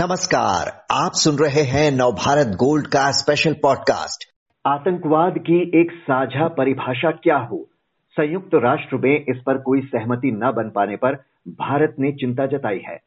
नमस्कार, 0.00 0.84
आप 0.90 1.12
सुन 1.14 1.34
रहे 1.38 1.62
हैं 1.62 1.90
नवभारत 1.90 2.46
गोल्ड 2.46 2.86
का 2.86 3.10
स्पेशल 3.10 3.52
पॉडकास्ट 3.52 4.24
आतंकवाद 4.66 5.38
की 5.38 5.80
एक 5.80 5.92
साझा 5.92 6.48
परिभाषा 6.48 7.10
क्या 7.10 7.36
हो? 7.36 7.68
संयुक्त 8.10 8.50
राष्ट्र 8.54 8.96
में 8.96 9.24
इस 9.28 9.42
पर 9.46 9.58
कोई 9.58 9.80
सहमति 9.80 10.30
न 10.32 10.52
बन 10.52 10.70
पाने 10.70 10.96
पर 10.96 11.14
भारत 11.48 11.96
ने 11.98 12.12
चिंता 12.12 12.46
जताई 12.46 12.78
है। 12.88 13.00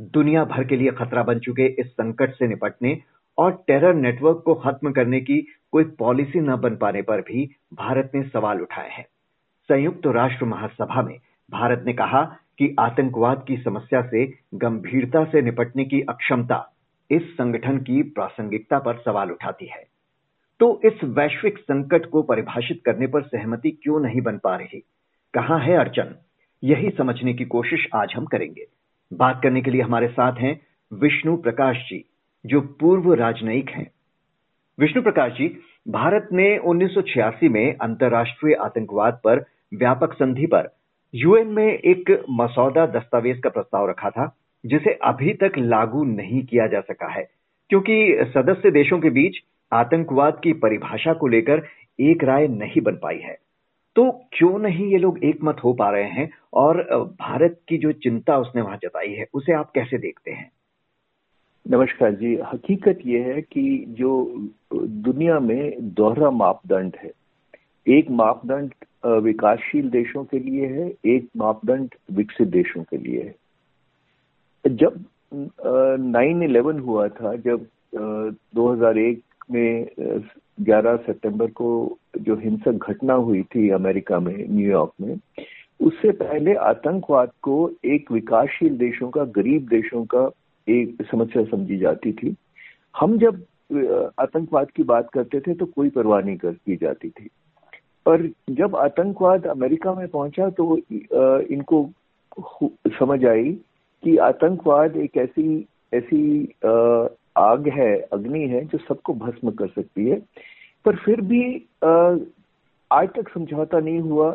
दुनिया 0.00 0.44
भर 0.44 0.64
के 0.64 0.76
लिए 0.76 0.90
खतरा 0.90 1.22
बन 1.22 1.38
चुके 1.38 1.66
इस 1.66 1.86
संकट 1.86 2.34
से 2.34 2.48
निपटने 2.48 2.98
और 3.38 3.64
टेरर 3.66 3.94
नेटवर्क 3.94 4.42
को 4.44 4.54
खत्म 4.54 4.92
करने 4.92 5.20
की 5.20 5.46
कोई 5.72 5.84
पॉलिसी 5.84 6.40
न 6.40 6.56
बन 6.56 6.76
पाने 6.76 7.02
पर 7.02 7.20
भी 7.20 7.56
भारत 7.74 8.10
ने 8.14 8.22
सवाल 8.22 8.60
उठाए 8.60 8.90
हैं। 8.90 9.06
संयुक्त 9.68 10.02
राष्ट्र 10.06 10.44
महासभा 10.44 11.02
में 11.02 11.18
भारत 11.50 11.82
ने 11.86 11.92
कहा 11.92 12.36
कि 12.62 12.76
आतंकवाद 12.80 13.44
की 13.48 13.56
समस्या 13.56 14.02
से 14.02 14.26
गंभीरता 14.54 15.24
से 15.24 15.42
निपटने 15.42 15.84
की 15.84 16.00
अक्षमता 16.00 16.74
इस 17.10 17.22
संगठन 17.22 17.78
की 17.78 18.02
प्रासंगिकता 18.02 18.78
पर 18.78 18.96
सवाल 19.04 19.30
उठाती 19.30 19.66
है। 19.66 19.86
तो 20.60 20.80
इस 20.84 21.04
वैश्विक 21.04 21.58
संकट 21.58 22.06
को 22.06 22.22
परिभाषित 22.22 22.82
करने 22.84 23.06
पर 23.06 23.22
सहमति 23.22 23.70
क्यों 23.70 24.00
नहीं 24.00 24.20
बन 24.20 24.38
पा 24.38 24.56
रही? 24.56 24.84
कहाँ 25.34 25.60
है 25.60 25.76
अड़चन? 25.76 26.14
यही 26.64 26.90
समझने 26.90 27.34
की 27.34 27.44
कोशिश 27.44 27.88
आज 27.94 28.12
हम 28.16 28.24
करेंगे। 28.24 28.66
बात 29.12 29.40
करने 29.42 29.62
के 29.62 29.70
लिए 29.70 29.82
हमारे 29.82 30.08
साथ 30.08 30.32
हैं 30.32 30.60
विष्णु 30.92 31.36
प्रकाश 31.36 31.76
जी, 31.76 32.04
जो 32.46 32.60
पूर्व 32.60 33.14
राजनयिक 33.14 33.70
हैं। 33.70 33.90
विष्णु 34.78 35.02
प्रकाश 35.02 35.32
जी, 35.32 35.58
भारत 35.88 36.28
ने 36.32 36.58
1986 36.58 37.48
में 37.48 37.76
अंतर्राष्ट्रीय 37.76 38.54
आतंकवाद 38.54 39.20
पर 39.24 39.44
व्यापक 39.74 40.12
संधि 40.12 40.46
पर 40.46 40.81
यूएन 41.14 41.46
में 41.46 41.66
एक 41.66 42.24
मसौदा 42.30 42.86
दस्तावेज़ 42.86 43.40
का 43.40 43.50
प्रस्ताव 43.50 43.90
रखा 43.90 44.10
था, 44.10 44.36
जिसे 44.66 44.90
अभी 44.90 45.34
तक 45.34 45.52
लागू 45.58 46.04
नहीं 46.04 46.42
किया 46.44 46.66
जा 46.66 46.80
सका 46.80 47.12
है, 47.12 47.30
क्योंकि 47.70 48.18
सदस्य 48.22 48.70
देशों 48.70 49.00
के 49.00 49.10
बीच 49.10 49.36
आतंकवाद 49.72 50.40
की 50.44 50.52
परिभाषा 50.52 51.12
को 51.12 51.26
लेकर 51.26 51.62
एक 52.00 52.24
राय 52.24 52.48
नहीं 52.48 52.80
बन 52.80 52.92
पाई 52.92 53.18
है। 53.18 53.38
तो 53.96 54.10
क्यों 54.32 54.58
नहीं 54.58 54.86
ये 54.92 54.98
लोग 54.98 55.24
एक 55.24 55.38
मत 55.44 55.56
हो 55.64 55.72
पा 55.72 55.90
रहे 55.90 56.10
हैं 56.10 56.30
और 56.54 56.82
भारत 57.20 57.60
की 57.68 57.78
जो 57.78 57.92
चिंता 57.92 58.38
उसने 58.38 58.62
वहाँ 58.62 58.76
जताई 58.76 59.12
है, 59.12 59.26
उसे 59.34 59.52
आप 59.52 59.70
कैसे 59.70 59.98
देखते 59.98 60.30
हैं? 60.30 60.50
नमस्कार 61.70 62.12
जी। 62.12 62.34
हकीकत 62.52 62.98
यह 63.06 63.26
है 63.26 63.42
कि 63.42 63.84
जो 63.88 64.34
दुनिया 64.74 65.38
में 65.40 65.72
दोहरा 65.80 66.30
मापदंड 66.30 66.96
है, 67.02 67.12
एक 67.88 68.10
मापदंड 68.10 68.74
विकासशील 69.04 69.90
देशों 69.90 70.24
के 70.24 70.38
लिए 70.38 70.66
है 70.66 70.92
एक 71.06 71.28
मापदंड 71.36 71.94
विकसित 72.12 72.48
देशों 72.48 72.82
के 72.82 72.96
लिए 72.96 73.22
है। 73.22 73.34
जब 74.74 75.04
नाइन 76.00 76.42
इलेवन 76.42 76.78
हुआ 76.78 77.08
था 77.08 77.34
जब 77.36 77.66
uh, 77.96 78.34
2001 78.56 79.16
में 79.50 79.86
11 80.60 80.96
सितंबर 80.96 81.50
को 81.50 81.98
जो 82.20 82.36
हिंसक 82.36 82.88
घटना 82.90 83.14
हुई 83.14 83.42
थी 83.42 83.68
अमेरिका 83.70 84.18
में 84.20 84.48
न्यूयॉर्क 84.48 84.92
में 85.00 85.16
उससे 85.80 86.10
पहले 86.12 86.54
आतंकवाद 86.54 87.30
को 87.42 87.70
एक 87.84 88.12
विकासशील 88.12 88.76
देशों 88.78 89.10
का 89.10 89.24
गरीब 89.24 89.66
देशों 89.68 90.04
का 90.04 90.30
एक 90.68 91.02
समस्या 91.10 91.44
समझी 91.44 91.76
जाती 91.76 92.12
थी। 92.12 92.34
हम 92.96 93.18
जब 93.18 93.42
आतंकवाद 94.18 94.70
की 94.70 94.82
बात 94.82 95.10
करते 95.10 95.40
थे 95.40 95.54
तो 95.54 95.66
कोई 95.66 95.90
परवाह 95.90 96.20
नहीं 96.20 96.36
कर 96.36 96.52
की 96.52 96.76
जाती 96.76 97.10
थी। 97.10 97.28
और 98.06 98.28
जब 98.50 98.76
आतंकवाद 98.76 99.46
अमेरिका 99.46 99.94
में 99.94 100.06
पहुँचा 100.08 100.48
तो 100.50 100.76
इनको 101.48 101.88
समझ 102.98 103.24
आई 103.26 103.52
कि 104.02 104.16
आतंकवाद 104.18 104.96
एक 104.96 105.16
ऐसी 105.16 105.66
ऐसी 105.94 106.42
आग 107.38 107.68
है, 107.68 107.94
अग्नि 108.12 108.46
है, 108.48 108.64
जो 108.64 108.78
सबको 108.78 109.14
भस्म 109.14 109.50
कर 109.50 109.68
सकती 109.68 110.08
है। 110.08 110.16
पर 110.84 110.96
फिर 110.96 111.20
भी 111.20 111.44
आज 111.84 113.08
तक 113.16 113.28
समझौता 113.34 113.78
नहीं 113.78 114.00
हुआ। 114.00 114.34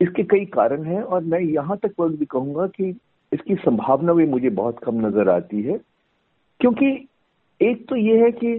इसके 0.00 0.22
कई 0.22 0.44
कारण 0.54 0.84
हैं 0.84 1.02
और 1.02 1.24
मैं 1.24 1.40
यहाँ 1.40 1.76
तक 1.82 1.92
वर्ग 2.00 2.14
भी 2.18 2.24
कहूँगा 2.24 2.66
कि 2.66 2.88
इसकी 3.32 3.54
संभावना 3.54 4.12
भी 4.12 4.26
मुझे 4.26 4.50
बहुत 4.50 4.78
कम 4.78 5.06
नज़र 5.06 5.28
आती 5.28 5.62
है। 5.62 5.78
क्योंकि 6.60 6.86
एक 7.60 7.86
तो 7.88 7.96
ये 7.96 8.16
है 8.22 8.30
कि 8.32 8.54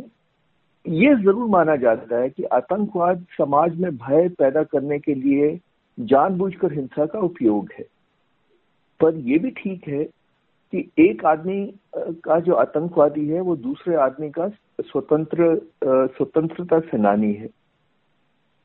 ये 0.86 1.16
ज़रूर 1.16 1.50
माना 1.50 1.76
जाता 1.76 2.18
है 2.18 2.30
कि 2.30 2.44
आतंकवाद 2.54 3.26
समाज 3.38 3.78
में 3.80 3.92
भय 3.98 4.28
पैदा 4.40 4.64
करने 4.64 5.00
के 5.00 5.14
लिए 5.16 5.60
जानबूझकर 5.98 6.74
हिंसा 6.74 7.06
का 7.06 7.20
उपयोग 7.20 7.70
है। 7.78 7.86
पर 9.00 9.16
यह 9.20 9.40
भी 9.40 9.52
ठीक 9.52 9.88
है 9.88 10.04
कि 10.04 10.90
एक 11.00 11.26
आदमी 11.26 11.66
का 12.26 12.40
जो 12.40 12.54
आतंकवादी 12.56 13.28
है 13.28 13.42
वो 13.42 13.56
दूसरे 13.56 13.96
आदमी 13.96 14.30
का 14.30 14.48
स्वतंत्र 14.82 15.56
स्वतंत्रता 16.18 16.80
सेनानी 16.82 17.34
है। 17.34 17.50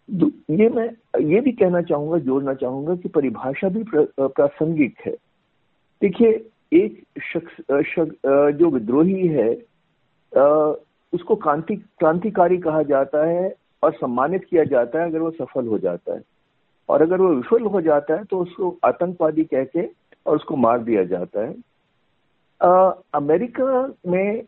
ये 0.09 0.69
मैं 0.69 0.89
ये 1.25 1.41
भी 1.41 1.53
कहना 1.53 1.83
चाहूँगा 1.83 2.19
जोड़ना 2.19 2.55
चाहूँगा 2.55 2.95
कि 2.97 3.09
परिभाषा 3.09 3.69
भी 3.69 3.85
प्रासंगिक 4.21 4.95
है। 5.07 5.13
देखिए 6.03 6.31
एक 6.73 7.03
शख्स 7.25 7.61
शक, 7.87 8.17
जो 8.55 8.71
विद्रोही 8.71 9.27
है 9.29 9.53
उसको 11.13 11.37
क्रांति 11.37 11.77
क्रांतिकारी 11.77 12.59
कहा 12.59 12.83
जाता 12.83 13.25
है 13.27 13.55
और 13.83 13.93
सम्मानित 13.93 14.45
किया 14.45 14.65
जाता 14.65 15.01
है 15.01 15.09
अगर 15.09 15.19
वो 15.19 15.31
सफल 15.31 15.67
हो 15.67 15.79
जाता 15.79 16.15
है। 16.15 16.23
और 16.89 17.03
अगर 17.03 17.21
वो 17.21 17.29
विफल 17.29 17.67
हो 17.67 17.81
जाता 17.81 18.15
है 18.15 18.25
तो 18.25 18.39
उसको 18.39 18.77
आतंकवादी 18.85 19.45
कह 19.45 19.65
के 19.65 19.87
और 20.27 20.37
उसको 20.37 20.57
मार 20.57 20.79
दिया 20.83 21.05
जाता 21.05 21.41
है। 21.41 21.55
आ, 22.61 22.93
अमेरिका 23.15 23.87
में 24.07 24.43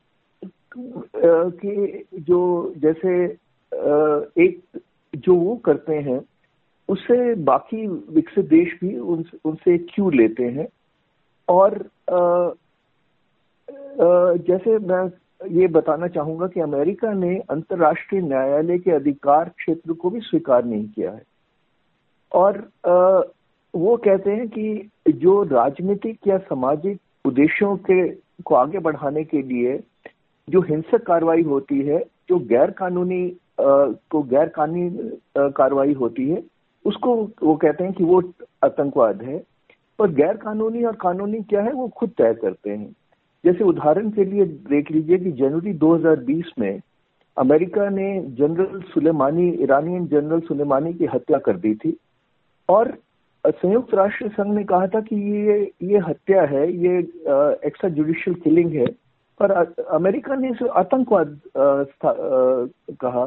के 0.76 2.02
जो 2.20 2.40
जैसे 2.76 3.22
एक 4.44 4.60
जो 5.14 5.34
वो 5.34 5.54
करते 5.56 5.94
हैं 6.00 6.20
उससे 6.88 7.34
बाकी 7.44 7.86
विकसित 7.86 8.46
देश 8.46 8.76
भी 8.80 8.96
उन, 8.98 9.24
उनसे 9.44 9.76
क्यों 9.78 10.12
लेते 10.14 10.44
हैं। 10.44 10.66
और 11.48 11.78
जैसे 14.38 14.78
मैं 14.78 15.08
ये 15.50 15.66
बताना 15.66 16.06
चाहूँगा 16.08 16.46
कि 16.46 16.60
अमेरिका 16.60 17.12
ने 17.12 17.36
अंतर्राष्ट्रीय 17.50 18.20
न्यायालय 18.22 18.78
के 18.78 18.90
अधिकार 18.90 19.48
क्षेत्र 19.48 19.92
को 19.92 20.10
भी 20.10 20.20
स्वीकार 20.20 20.64
नहीं 20.64 20.88
किया 20.88 21.10
है। 21.10 21.22
और 22.32 22.58
वो 23.74 23.96
कहते 23.96 24.30
हैं 24.30 24.48
कि 24.48 24.90
जो 25.08 25.42
राजनीतिक 25.42 26.26
या 26.28 26.38
सामाजिक 26.38 26.98
उद्देश्यों 27.24 27.76
के, 27.76 28.08
को 28.44 28.54
आगे 28.54 28.78
बढ़ाने 28.78 29.24
के 29.24 29.42
लिए 29.42 29.78
जो 30.48 30.60
हिंसक 30.60 31.02
कार्रवाई 31.06 31.42
होती 31.42 31.80
है, 31.80 31.98
जो 32.28 32.38
गैर 32.38 32.70
कानूनी 32.70 33.36
को 33.60 34.22
गैर 34.22 34.48
कानूनी 34.48 35.18
कार्रवाई 35.38 35.92
होती 35.92 36.28
है, 36.28 36.42
उसको 36.84 37.14
वो 37.42 37.56
कहते 37.56 37.84
हैं 37.84 37.92
कि 37.92 38.04
वो 38.04 38.22
आतंकवाद 38.64 39.22
है। 39.22 39.42
और 39.98 40.10
गैर 40.12 40.36
कानूनी 40.36 40.84
और 40.84 40.96
कानूनी 40.96 41.40
क्या 41.40 41.62
है, 41.62 41.72
वो 41.72 41.88
खुद 41.88 42.10
तय 42.18 42.34
करते 42.34 42.70
हैं। 42.70 42.94
जैसे 43.44 43.64
उदाहरण 43.64 44.10
के 44.10 44.24
लिए 44.24 44.44
देख 44.44 44.90
लीजिए 44.90 45.18
कि 45.18 45.32
जनवरी 45.32 45.74
2020 45.74 46.50
में 46.58 46.80
अमेरिका 47.38 47.88
ने 47.88 48.22
general 48.26 48.80
Soleimani 48.80 49.48
Iranian 49.48 50.06
general 50.06 50.40
Soleimani 50.40 50.94
की 50.94 51.06
हत्या 51.06 51.38
कर 51.38 51.56
दी 51.56 51.74
थी। 51.74 51.96
और 52.68 52.98
संयुक्त 53.46 53.94
राष्ट्र 53.94 54.28
संघ 54.28 54.54
ने 54.54 54.64
कहा 54.64 54.86
था 54.86 55.00
कि 55.00 55.16
ये 55.16 55.72
ये 55.82 55.98
हत्या 55.98 56.42
है 56.42 56.72
ये 56.72 56.98
एक्स्ट्रा 57.66 57.90
जुडिशियल 57.90 58.34
किलिंग 58.34 58.72
है। 58.72 58.86
पर 59.40 59.50
अमेरिका 59.90 60.34
ने 60.34 60.50
इसे 60.50 60.68
आतंकवाद 60.68 61.40
कहा। 62.90 63.26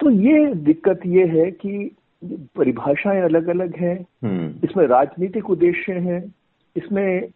तो 0.00 0.10
ये 0.10 0.54
दिक्कत 0.54 1.00
ये 1.06 1.26
है 1.26 1.50
कि 1.50 1.96
परिभाषाएँ 2.24 3.22
अलग 3.22 3.48
अलग 3.48 3.76
हैं। 3.76 4.06
हम्म। 4.24 4.54
इसमें 4.64 4.86
राजनीतिक 4.86 5.50
उद्देश्य 5.50 5.92
हैं। 5.92 6.34
इसमें 6.76 7.28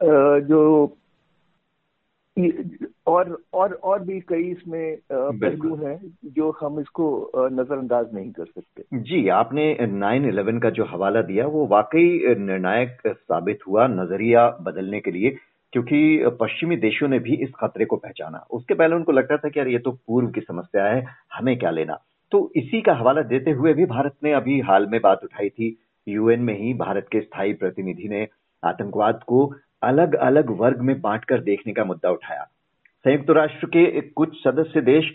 जो 0.00 0.96
और 3.06 3.36
और 3.54 3.72
और 3.84 4.02
भी 4.04 4.18
कई 4.20 4.42
इसमें 4.42 4.96
पहलू 5.12 5.74
हैं 5.76 5.98
जो 6.26 6.50
हम 6.60 6.80
इसको 6.80 7.08
नजरअंदाज 7.36 8.14
नहीं 8.14 8.30
कर 8.32 8.44
सकते। 8.44 8.98
जी 9.00 9.28
आपने 9.30 9.64
9/11 9.82 10.60
का 10.62 10.70
जो 10.70 10.84
हवाला 10.84 11.22
दिया 11.22 11.46
वो 11.46 11.66
वाकई 11.66 12.34
निर्णायक 12.38 12.96
साबित 13.08 13.58
हुआ 13.68 13.86
नज़रिया 13.88 14.48
बदलने 14.62 15.00
के 15.00 15.10
लिए 15.10 15.36
क्योंकि 15.72 16.00
पश्चिमी 16.40 16.76
देशों 16.78 17.08
ने 17.08 17.18
भी 17.18 17.34
इस 17.36 17.50
खतरे 17.54 17.84
को 17.84 17.96
पहचाना। 17.96 18.38
उसके 18.50 18.74
पहले 18.74 18.94
उनको 18.96 19.12
लगता 19.12 19.36
था 19.36 19.48
कि 19.48 19.58
यार 19.58 19.68
ये 19.68 19.78
तो 19.78 19.90
पूर्व 19.92 20.28
की 20.28 20.40
समस्या 20.40 20.84
है 20.84 21.04
हमें 21.34 21.56
क्या 21.58 21.70
लेना? 21.70 21.98
तो 22.32 22.50
इसी 22.56 22.80
का 22.80 22.92
हवाला 22.94 23.22
देते 23.24 23.50
हुए 23.50 23.72
भी 23.74 23.84
भारत 23.86 24.14
ने 24.24 24.32
अभी 24.32 24.60
हाल 24.62 24.86
में 24.86 25.00
बात 25.00 25.24
उठाई 25.24 25.48
थी। 25.48 25.76
यूएन 26.06 26.40
में 26.40 26.58
ही 26.58 26.72
भारत 26.76 27.06
के 27.12 27.20
स्थायी 27.20 27.52
प्रतिनिधि 27.54 28.08
ने 28.08 28.26
आतंकवाद 28.62 29.20
को 29.26 29.44
अलग 29.84 30.14
अलग 30.22 30.50
वर्ग 30.58 30.80
में 30.80 31.00
बांटकर 31.00 31.40
देखने 31.42 31.72
का 31.72 31.84
मुद्दा 31.84 32.10
उठाया। 32.10 32.42
संयुक्त 33.04 33.30
राष्ट्र 33.30 33.66
के 33.68 34.00
कुछ 34.00 34.36
सदस्य 34.38 34.80
देश 34.82 35.12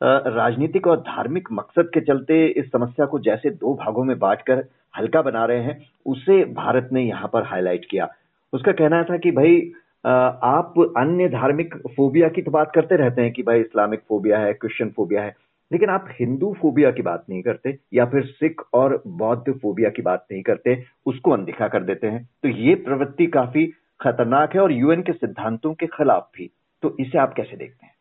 राजनीतिक 0.00 0.86
और 0.86 0.96
धार्मिक 1.02 1.48
मकसद 1.52 1.90
के 1.94 2.00
चलते 2.02 2.44
इस 2.48 2.66
समस्या 2.66 3.06
को 3.06 3.18
जैसे 3.20 3.50
दो 3.52 3.74
भागों 3.76 4.04
में 4.04 4.18
बांटकर 4.18 4.64
हल्का 4.94 5.22
बना 5.22 5.44
रहे 5.44 5.62
हैं, 5.62 5.78
उसे 6.06 6.44
भारत 6.54 6.88
ने 6.92 7.02
यहाँ 7.02 7.28
पर 7.32 7.44
हाईलाइट 7.44 7.86
किया। 7.90 8.08
उसका 8.52 8.72
कहना 8.72 9.02
था 9.02 9.16
कि 9.18 9.30
भाई 9.32 9.60
आप 10.04 10.74
अन्य 10.96 11.28
धार्मिक 11.28 11.74
फोबिया 11.96 12.28
की 12.28 12.42
तो 12.42 12.50
बात 12.50 12.72
करते 12.74 12.96
रहते 12.96 13.22
हैं 13.22 13.32
कि 13.32 13.42
भाई 13.42 13.60
इस्लामिक 13.60 14.00
फोबिया 14.08 14.38
है, 14.38 14.52
क्रिश्चियन 14.54 14.90
फोबिया 14.96 15.22
है, 15.22 15.34
लेकिन 15.70 15.90
आप 15.90 16.08
हिंदू 16.12 16.52
फोबिया 16.60 16.90
की 16.90 17.02
बात 17.02 17.24
नहीं 17.28 17.42
करते 17.42 17.76
या 17.94 18.04
फिर 18.06 18.24
सिख 18.24 18.62
और 18.74 19.02
बौद्ध 19.06 19.52
फोबिया 19.52 19.90
की 19.90 20.02
बात 20.02 20.26
नहीं 20.32 20.42
करते, 20.42 20.82
उसको 21.06 21.30
अनदेखा 21.30 21.68
कर 21.68 21.82
देते 21.84 22.06
हैं। 22.06 22.28
तो 22.42 22.48
ये 22.48 22.74
प्रवृत्ति 22.80 23.26
काफ़ी 23.28 23.64
खतरनाक 24.02 24.54
है 24.54 24.60
और 24.60 24.72
यूएन 24.72 25.02
के 25.02 25.12
सिद्धांतों 25.12 25.72
के 25.74 25.86
खिलाफ 25.86 26.30
भी। 26.36 26.50
तो 26.82 26.96
इसे 27.00 27.18
आप 27.18 27.34
कैसे 27.34 27.56
देखते 27.56 27.86
हैं? 27.86 27.94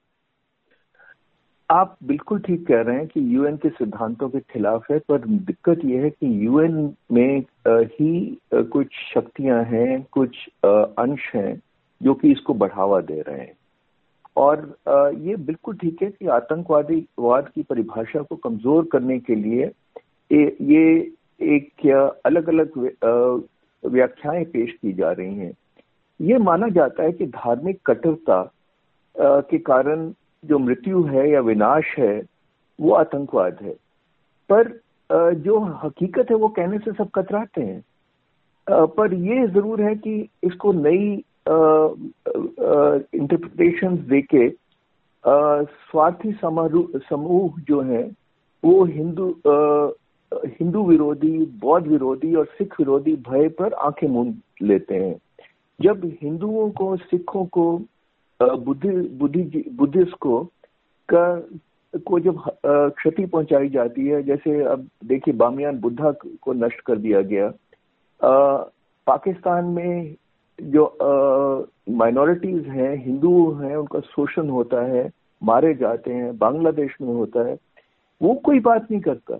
आप 1.69 1.95
बिल्कुल 2.03 2.39
ठीक 2.39 2.65
कह 2.67 2.81
रहे 2.81 2.95
हैं 2.95 3.07
कि 3.07 3.19
यूएन 3.35 3.57
के 3.57 3.69
सिद्धांतों 3.69 4.29
के 4.29 4.39
खिलाफ 4.51 4.89
है, 4.91 4.97
पर 4.99 5.27
दिक्कत 5.27 5.85
यह 5.85 6.01
है 6.03 6.09
कि 6.09 6.45
यूएन 6.45 6.93
में 7.11 7.43
ही 7.67 8.37
कुछ 8.53 8.87
शक्तियाँ 9.13 9.63
हैं, 9.63 10.01
कुछ 10.11 10.47
अंश 10.65 11.31
हैं 11.35 11.61
जो 12.01 12.13
कि 12.13 12.31
इसको 12.31 12.53
बढ़ावा 12.53 12.99
दे 13.01 13.21
रहे 13.21 13.39
हैं। 13.39 13.53
और 14.37 14.59
ये 15.17 15.35
बिल्कुल 15.37 15.75
ठीक 15.77 16.01
है 16.01 16.09
कि 16.09 16.27
आतंकवादी, 16.29 17.05
वाद 17.19 17.49
की 17.49 17.63
परिभाषा 17.63 18.21
को 18.21 18.35
कमज़ोर 18.35 18.87
करने 18.91 19.19
के 19.19 19.35
लिए 19.35 19.71
ये 20.31 20.83
एक 21.55 21.87
अलग 22.25 22.49
अलग 22.49 22.77
व्याख्याएँ 23.83 24.45
पेश 24.45 24.71
की 24.71 24.93
जा 24.93 25.11
रही 25.11 25.35
हैं। 25.35 25.53
ये 26.21 26.37
माना 26.39 26.67
जाता 26.69 27.03
है 27.03 27.11
कि 27.11 27.25
धार्मिक 27.27 27.79
कटुरता 27.85 28.41
के 29.15 29.57
कारण 29.59 30.11
जो 30.43 30.59
मृत्यु 30.59 31.03
है 31.03 31.29
या 31.29 31.39
विनाश 31.41 31.95
है, 31.97 32.21
वो 32.79 32.91
आतंकवाद 32.93 33.57
है। 33.61 33.73
पर 34.49 34.69
जो 35.35 35.59
हकीकत 35.83 36.29
है 36.31 36.35
वो 36.37 36.47
कहने 36.49 36.77
से 36.79 36.91
सब 36.91 37.09
कतराते 37.15 37.61
हैं। 37.61 37.83
पर 38.67 39.13
ये 39.13 39.47
ज़रूर 39.47 39.81
है 39.81 39.95
कि 39.95 40.13
इसको 40.43 40.71
नई 40.73 41.23
इंटरप्रिटेशन 43.13 43.97
देके 44.09 44.49
स्वार्थी 45.23 46.31
समूह 46.41 47.59
जो 47.67 47.81
है, 47.81 48.03
वो 48.63 48.83
हिंदू 48.85 49.27
हिंदू 50.33 50.83
विरोधी, 50.85 51.37
बौद्ध 51.61 51.87
विरोधी 51.87 52.35
और 52.35 52.45
सिख 52.57 52.79
विरोधी 52.79 53.15
भय 53.29 53.47
पर 53.49 53.73
आँखें 53.75 54.07
मूंद 54.07 54.41
लेते 54.61 54.95
हैं। 54.95 55.15
जब 55.81 56.01
हिंदुओं 56.21 56.69
को 56.71 56.95
सिखों 56.97 57.45
को 57.45 57.65
बुद्धि 58.39 58.89
बुद्धि 59.19 59.63
बुद्धिस्ट 59.73 60.15
को 60.17 60.43
का 61.09 61.25
को 62.05 62.19
जब 62.19 62.41
क्षति 62.65 63.25
पहुंचाई 63.25 63.69
जाती 63.69 64.07
है 64.07 64.21
जैसे 64.23 64.61
अब 64.63 64.87
देखिए 65.05 65.33
बामियान 65.33 65.79
बुद्धा 65.79 66.11
को 66.41 66.53
नष्ट 66.53 66.81
कर 66.81 66.97
दिया 66.97 67.21
गया। 67.21 67.47
आ, 67.47 68.57
पाकिस्तान 69.07 69.65
में 69.65 70.15
जो 70.59 70.85
माइनॉरिटीज 71.89 72.67
हैं 72.67 72.93
हिंदू 73.05 73.51
हैं 73.53 73.75
उनका 73.75 73.99
शोषण 73.99 74.49
होता 74.49 74.85
है 74.85 75.09
मारे 75.41 75.73
जाते 75.73 76.13
हैं 76.13 76.37
बांग्लादेश 76.37 76.95
में 77.01 77.13
होता 77.13 77.47
है 77.47 77.57
वो 78.21 78.33
कोई 78.45 78.59
बात 78.59 78.91
नहीं 78.91 79.01
करता। 79.01 79.39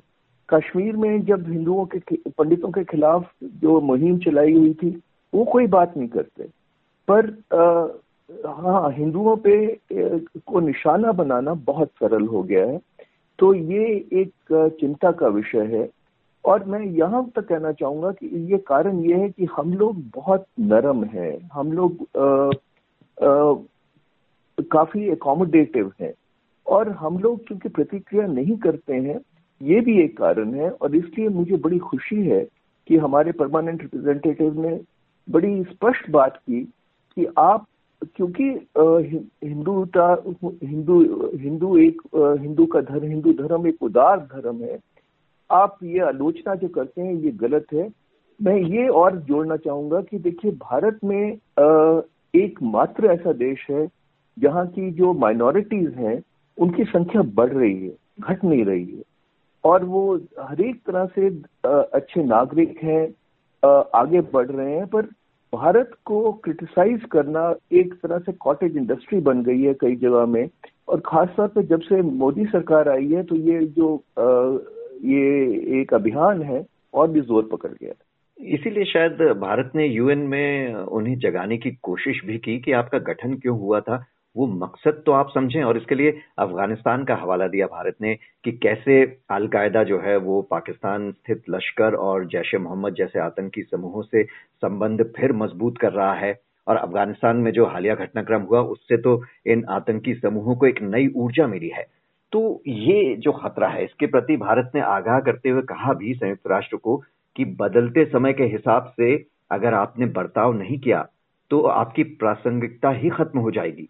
कश्मीर 0.50 0.96
में 0.96 1.24
जब 1.26 1.50
हिंदुओं 1.50 1.86
के 1.86 2.00
पंडितों 2.30 2.72
के 2.72 2.84
खिलाफ 2.84 3.32
जो 3.44 3.80
मुहिम 3.82 4.18
चलाई 4.20 4.54
हुई 4.54 4.74
थी 4.74 4.92
वो 5.34 5.44
कोई 5.46 5.68
बात 5.68 5.98
नहीं 5.98 6.08
करते। 6.10 6.44
पर 7.08 7.30
आ, 7.54 7.88
हाँ 8.48 8.92
हिंदुओं 8.92 9.36
पे 9.38 9.56
को 10.48 10.60
निशाना 10.60 11.12
बनाना 11.12 11.54
बहुत 11.66 11.90
सरल 12.00 12.26
हो 12.28 12.44
गया 12.44 12.66
है। 12.66 12.80
तो 13.40 13.54
ये 13.54 13.86
एक 14.14 14.32
चिंता 14.80 15.12
का 15.12 15.28
विषय 15.28 15.66
है। 15.72 15.90
और 16.46 16.64
मैं 16.66 16.80
यहाँ 16.82 17.24
तक 17.36 17.48
कहना 17.48 17.72
चाहूँगा 17.72 18.12
कि 18.12 18.28
ये 18.52 18.58
कारण 18.68 19.00
ये 19.00 19.16
है 19.16 19.30
कि 19.30 19.48
हम 19.58 19.74
लोग 19.74 20.02
बहुत 20.16 20.46
नरम 20.60 21.04
हैं। 21.04 21.50
हम 21.54 21.72
लोग 21.72 22.06
काफ़ी 24.72 25.10
एकोमोडेटिव 25.12 25.92
हैं। 26.02 26.14
और 26.68 26.90
हम 26.90 27.18
लोग 27.20 27.46
क्योंकि 27.48 27.70
प्रतिक्रिया 27.70 28.26
नहीं 28.28 28.58
करते 28.58 28.94
हैं 28.94 29.20
ये 29.62 29.80
भी 29.80 30.00
एक 30.02 30.18
कारण 30.18 30.54
है। 30.54 30.70
और 30.72 30.96
इसलिए 30.96 31.30
मुझे 31.30 31.58
बड़ी 31.58 31.80
खुशी 31.80 32.22
है 32.28 32.44
कि 32.88 32.98
हमारे 32.98 33.32
परमानेंट 33.32 33.82
रिप्रेजेंटेटिव 33.82 34.62
ने 34.62 34.80
बड़ी 35.28 35.64
स्पष्ट 35.64 36.10
बात 36.12 36.38
की 36.38 36.62
कि 37.18 37.26
आप, 37.38 37.66
क्योंकि 38.16 38.44
हिंदूता 39.46 40.08
हिंदू 40.44 41.00
हिंदू 41.38 41.78
एक 41.78 42.02
हिंदू 42.16 42.66
का 42.66 42.82
धर्म, 42.82 43.08
हिंदू 43.08 43.34
धर्म 43.34 43.68
एक 43.68 43.84
उदार 43.84 44.20
धर्म 44.34 44.64
है। 44.64 44.80
आप 45.50 45.78
ये 45.84 46.00
आलोचना 46.00 46.56
जो 46.56 46.68
करते 46.68 47.02
हैं, 47.02 47.14
ये 47.14 47.32
गलत 47.32 47.66
है। 47.74 47.90
मैं 48.40 48.56
ये 48.56 48.88
और 48.90 49.18
जोड़ना 49.20 49.56
चाहूँगा 49.58 50.02
कि 50.02 50.18
देखिए, 50.20 50.52
भारत 50.52 51.00
में 51.04 51.38
एक 52.34 52.60
मात्र 52.64 53.12
ऐसा 53.12 53.32
देश 53.34 53.66
है, 53.70 53.88
जहाँ 54.38 54.66
की 54.68 54.92
जो 54.92 55.14
माइनॉरिटीज 55.14 55.94
हैं, 55.96 56.22
उनकी 56.58 56.84
संख्या 56.84 57.22
बढ़ 57.36 57.50
रही 57.50 57.86
है, 57.86 57.94
घट 58.20 58.44
नहीं 58.44 58.66
रही 58.66 58.86
है। 58.86 59.04
और 59.64 59.84
वो 59.86 60.16
हर 60.40 60.62
एक 60.62 60.82
तरह 60.88 61.06
से 61.16 61.28
अच्छे 61.68 62.24
नागरिक 62.24 62.78
हैं 62.84 63.08
आगे 63.64 64.22
बढ़ 64.34 64.48
रहे 64.48 64.76
हैं 64.76 64.86
पर 64.88 65.06
भारत 65.54 65.92
को 66.06 66.32
क्रिटिसाइज 66.34 67.04
करना 67.12 67.44
एक 67.74 67.94
तरह 67.94 68.20
से 68.20 68.32
कॉटेज 68.40 68.78
इंडस्ट्री 68.78 69.20
बन 69.20 69.42
गई 69.44 69.62
है 69.62 69.74
कई 69.74 69.96
जगह 69.96 70.26
में। 70.26 70.48
और 70.88 71.02
खासतौर 71.06 71.48
पे 71.48 71.64
जब 71.64 71.82
से 71.82 72.02
मोदी 72.02 72.46
सरकार 72.46 72.90
आई 72.90 73.08
है 73.08 73.24
तो 73.24 73.36
ये 73.36 73.60
जो 73.68 73.96
आ, 73.96 74.24
ये 75.06 75.82
एक 75.82 75.94
अभियान 75.94 76.42
है 76.42 76.66
और 76.94 77.08
भी 77.12 77.22
ज़ोर 77.22 77.50
पकड़ 77.52 77.72
गया 77.72 77.94
इसीलिए 78.38 78.86
शायद 78.86 79.22
भारत 79.40 79.72
ने 79.76 79.86
यूएन 79.88 80.20
में 80.28 80.74
उन्हें 80.74 81.18
जगाने 81.20 81.58
की 81.58 81.72
कोशिश 81.84 82.22
भी 82.26 82.38
की 82.38 82.58
कि 82.60 82.72
आपका 82.72 83.00
गठन 83.00 83.34
क्यों 83.34 83.58
हुआ 83.60 83.80
था। 83.80 84.04
वो 84.36 84.48
मकसद 84.48 85.02
तो 85.06 85.12
आप 85.12 85.30
समझें, 85.30 85.64
और 85.64 85.78
इसके 85.78 85.96
लिए 85.96 86.12
अफ़गानिस्तान 86.40 87.04
का 87.06 87.16
हवाला 87.16 87.48
दिया 87.48 87.66
भारत 87.68 87.96
ने 88.02 88.14
कि 88.46 88.52
कैसे 88.54 89.02
अलकायदा 89.32 89.84
जो 89.84 90.00
है 90.00 90.16
वो 90.20 90.42
पाकिस्तान 90.52 91.12
स्थित 91.12 91.44
लश्कर 91.50 91.96
और 91.96 92.26
जैश 92.28 92.54
मोहम्मद 92.60 92.96
जैसे 92.96 93.20
आतंकी 93.20 93.64
समूहों 93.64 94.02
से 94.04 94.24
संबंध 94.24 95.04
फिर 95.18 95.34
मज़बूत 95.34 95.78
कर 95.78 95.92
रहा 95.94 96.14
है। 96.16 96.40
और 96.68 96.76
अफ़गानिस्तान 96.78 97.38
में 97.38 97.52
जो 97.52 97.66
हालिया 97.66 97.96
घटनाक्रम 97.96 98.42
हुआ, 98.42 98.60
उससे 98.62 98.98
तो 98.98 99.22
इन 99.48 99.64
आतंकी 99.70 100.14
समूहों 100.16 100.56
को 100.56 100.66
एक 100.68 100.82
नई 100.84 101.08
ऊर्जा 101.16 101.48
मिली 101.48 101.70
है। 101.70 101.86
तो 102.34 102.62
ये 102.68 103.16
जो 103.16 103.32
खतरा 103.34 103.68
है, 103.68 103.84
इसके 103.86 104.08
प्रति 104.08 104.38
भारत 104.38 104.72
ने 104.76 104.82
आगाह 104.82 105.20
करते 105.20 105.50
हुए 105.50 105.62
कहा 105.70 105.94
भी 105.94 106.14
संयुक्त 106.14 106.48
राष्ट्र 106.48 106.78
को 106.78 106.96
कि 107.36 107.46
बदलते 107.60 108.06
समय 108.06 108.34
के 108.34 108.44
हिसाब 108.44 108.94
से 108.98 109.16
अगर 109.52 109.74
आपने 109.74 110.06
बर्ताव 110.12 110.54
नहीं 110.54 110.78
किया 110.80 111.08
तो 111.52 111.62
आपकी 111.70 112.04
प्रासंगिकता 112.04 112.90
ही 112.92 113.10
खत्म 113.10 113.40
हो 113.40 113.52
जाएगी। 113.52 113.88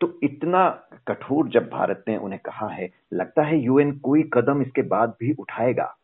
तो 0.00 0.18
इतना 0.22 0.68
कठोर 1.08 1.48
जब 1.48 1.70
भारत 1.70 2.04
ने 2.08 2.16
उन्हें 2.16 2.40
कहा 2.44 2.68
है 2.68 2.90
लगता 3.14 3.42
है 3.42 3.58
यूएन 3.58 3.92
कोई 3.98 4.22
कदम 4.32 4.62
इसके 4.62 4.82
बाद 4.82 5.14
भी 5.20 5.32
उठाएगा। 5.32 5.96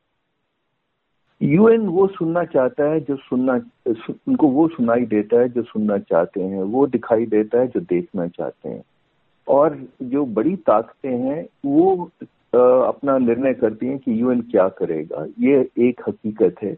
यूएन 1.43 1.87
वो 1.87 2.07
सुनना 2.07 2.45
चाहता 2.45 2.85
है 2.85 3.01
जो 3.01 3.17
सुनना 3.17 3.59
सु, 3.89 4.15
उनको 4.29 4.49
वो 4.49 4.69
सुनाई 4.69 5.05
देता 5.05 5.41
है 5.41 5.49
जो 5.49 5.63
सुनना 5.63 5.99
चाहते 5.99 6.43
हैं 6.43 6.63
वो 6.63 6.87
दिखाई 6.87 7.27
देता 7.27 7.61
है 7.61 7.67
जो 7.67 7.81
देखना 7.81 8.27
चाहते 8.29 8.69
हैं। 8.69 8.83
और 9.49 9.79
जो 10.03 10.25
बड़ी 10.27 10.57
ताकतें 10.57 11.19
हैं 11.19 11.47
वो 11.67 12.11
आ, 12.55 12.59
अपना 12.89 13.19
निर्णय 13.19 13.55
करती 13.55 13.87
हैं 13.87 13.99
कि 13.99 14.21
यूएन 14.21 14.41
क्या 14.41 14.69
करेगा। 14.69 15.27
ये 15.39 15.69
एक 15.79 16.01
हकीकत 16.09 16.55
है। 16.63 16.77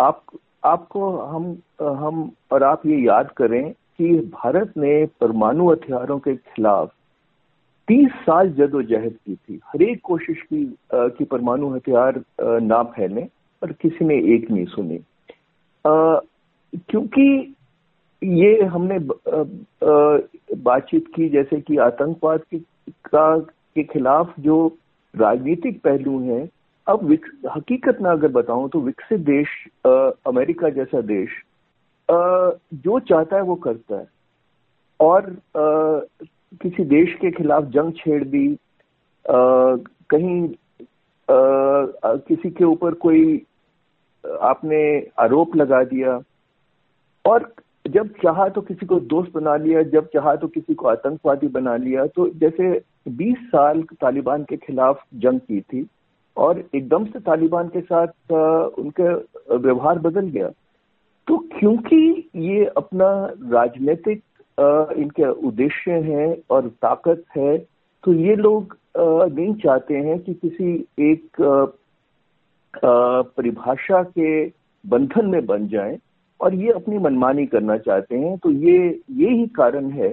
आप 0.00 0.22
आपको 0.64 1.18
हम 1.18 1.58
हम 1.82 2.30
और 2.52 2.62
आप 2.62 2.86
ये 2.86 2.96
याद 2.96 3.30
करें 3.30 3.74
कि 3.98 4.16
भारत 4.34 4.72
ने 4.78 5.06
परमाणु 5.20 5.70
हथियारों 5.70 6.18
के 6.18 6.34
खिलाफ 6.36 6.92
तीस 7.88 8.10
साल 8.22 8.50
जदोजहद 8.50 9.14
की 9.26 9.34
थी। 9.34 9.60
हर 9.64 9.82
एक 9.82 10.00
कोशिश 10.04 10.42
की 10.42 10.64
कि 10.94 11.24
परमाणु 11.24 11.74
हथियार 11.74 12.22
ना 12.40 12.82
फैले 12.82 13.22
और 13.62 13.72
किसी 13.72 14.04
ने 14.04 14.18
एक 14.34 14.50
नहीं 14.50 14.64
सुनी। 14.64 14.98
क्योंकि 16.74 17.54
ये 18.22 18.62
हमने 18.64 18.98
बातचीत 20.56 21.06
की, 21.14 21.28
जैसे 21.28 21.60
कि 21.60 21.76
आतंकवाद 21.76 22.40
की, 22.40 22.58
का, 22.58 23.38
के 23.38 23.82
खिलाफ 23.82 24.34
जो 24.40 24.76
राजनीतिक 25.14 25.80
पहलू 25.82 26.18
हैं, 26.20 26.48
अब 26.86 27.12
हकीकत 27.56 27.98
में 28.02 28.10
अगर 28.10 28.28
बताऊँ 28.28 28.68
तो 28.68 28.80
विकसित 28.80 29.20
देश 29.20 29.48
अमेरिका 30.26 30.68
जैसा 30.70 31.00
देश 31.00 31.28
जो 32.10 32.98
चाहता 33.00 33.36
है 33.36 33.42
वो 33.42 33.54
करता 33.66 33.96
है। 33.96 34.06
और 35.00 35.30
किसी 35.56 36.84
देश 36.86 37.14
के 37.14 37.30
खिलाफ 37.30 37.64
जंग 37.74 37.92
छेड़ 37.96 38.24
दी 38.24 38.46
कहीं 39.24 40.48
किसी 41.28 42.50
के 42.50 42.64
ऊपर 42.64 42.94
कोई, 42.96 43.42
आपने 44.24 44.80
आरोप 45.20 45.56
लगा 45.56 45.82
दिया। 45.84 46.18
और 47.24 47.52
जब 47.86 48.08
चाहा 48.22 48.48
तो 48.48 48.60
किसी 48.60 48.86
को 48.86 48.98
दोस्त 49.00 49.32
बना 49.32 49.56
लिया, 49.56 49.82
जब 49.84 50.06
चाहा 50.14 50.34
तो 50.36 50.48
किसी 50.48 50.74
को 50.74 50.86
आतंकवादी 50.88 51.48
बना 51.48 51.76
लिया। 51.76 52.06
तो 52.06 52.28
जैसे 52.30 52.80
20 53.12 53.36
साल 53.48 53.82
तालिबान 54.00 54.44
के 54.44 54.56
खिलाफ 54.56 55.02
जंग 55.16 55.40
की 55.40 55.60
थी 55.62 55.86
और 56.36 56.62
एकदम 56.74 57.04
से 57.04 57.20
तालिबान 57.20 57.68
के 57.68 57.80
साथ 57.82 58.32
उनका 58.78 59.56
व्यवहार 59.56 59.98
बदल 59.98 60.28
गया। 60.28 60.50
तो 61.28 61.36
क्योंकि 61.58 62.30
ये 62.36 62.64
अपना 62.76 63.08
राजनीतिक 63.52 64.22
इनके 64.98 65.30
उद्देश्य 65.48 65.92
है 65.92 66.26
और 66.50 66.68
ताकत 66.68 67.24
है 67.36 67.56
तो 68.04 68.12
ये 68.12 68.36
लोग 68.36 68.76
नहीं 68.98 69.54
चाहते 69.54 69.94
हैं 69.94 70.18
कि 70.18 70.34
किसी 70.34 70.86
एक 71.00 71.42
परिभाषा 73.36 74.02
के 74.02 74.46
बंधन 74.86 75.26
में 75.26 75.46
बन 75.46 75.68
जाएँ 75.68 75.98
और 76.40 76.54
ये 76.54 76.72
अपनी 76.72 76.98
मनमानी 76.98 77.46
करना 77.46 77.76
चाहते 77.78 78.18
हैं। 78.18 78.36
तो 78.38 78.50
ये 78.50 79.00
ये 79.10 79.30
ही 79.30 79.46
कारण 79.46 79.90
है 79.90 80.08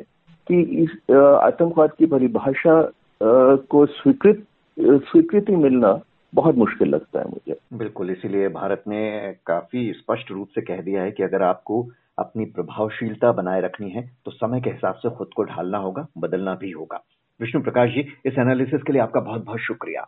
कि 0.48 0.62
इस 0.84 1.12
आतंकवाद 1.15 1.91
की 1.91 2.05
परिभाषा 2.05 2.81
को 3.24 3.86
स्वीकृत, 3.86 4.43
स्वीकृति 4.79 5.55
मिलना 5.55 6.00
बहुत 6.34 6.55
मुश्किल 6.55 6.89
लगता 6.89 7.19
है 7.19 7.25
मुझे। 7.25 7.55
बिल्कुल, 7.75 8.10
इसीलिए 8.12 8.48
भारत 8.50 8.84
ने 8.88 9.32
काफ़ी 9.46 9.91
स्पष्ट 9.94 10.32
रूप 10.32 10.48
से 10.48 10.62
कह 10.62 10.82
दिया 10.82 11.01
है 11.03 11.12
कि 11.12 11.24
अगर 11.24 11.44
आपको 11.44 11.82
अपनी 12.20 12.46
प्रभावशीलता 12.46 13.32
बनाए 13.32 13.62
रखनी 13.62 13.89
है 13.89 14.03
तो 14.25 14.32
समय 14.32 14.62
के 14.62 14.70
हिसाब 14.70 14.96
से 14.96 15.10
खुद 15.10 15.29
को 15.36 15.44
ढालना 15.44 15.77
होगा, 15.77 16.08
बदलना 16.17 16.55
भी 16.55 16.72
होगा। 16.72 17.03
विष्णु 17.39 17.62
प्रकाश 17.62 17.89
जी, 17.89 18.08
इस 18.25 18.38
एनालिसिस 18.39 18.82
के 18.82 18.94
लिए 18.94 19.01
आपका 19.01 19.20
बहुत 19.20 19.46
बहुत 19.46 19.60
शुक्रिया। 19.60 20.08